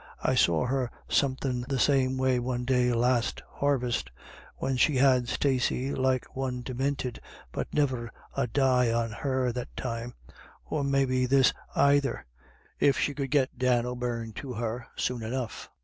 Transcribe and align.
I 0.23 0.33
saw 0.33 0.65
her 0.65 0.89
somethin' 1.07 1.63
the 1.69 1.77
same 1.77 2.17
way 2.17 2.39
one 2.39 2.65
day 2.65 2.91
last 2.91 3.43
harvest, 3.47 4.09
when 4.57 4.75
she 4.75 4.95
had 4.95 5.27
Stacey 5.29 5.93
like 5.93 6.35
one 6.35 6.61
deminted, 6.63 7.21
but 7.51 7.71
niver 7.71 8.09
a 8.35 8.47
die 8.47 8.91
on 8.91 9.11
her 9.11 9.51
that 9.51 9.77
time, 9.77 10.15
or 10.65 10.83
maybe 10.83 11.27
this 11.27 11.53
aither, 11.75 12.25
if 12.79 13.07
we 13.07 13.13
could 13.13 13.29
git 13.29 13.59
Dan 13.59 13.85
O'Beirne 13.85 14.33
to 14.37 14.53
her 14.53 14.87
soon 14.97 15.21
enough." 15.21 15.69